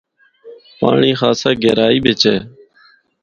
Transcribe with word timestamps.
پانڑی 0.79 1.11
خاصا 1.19 1.49
گہرائی 1.63 1.99
بچ 2.05 2.21
اے۔ 2.29 2.35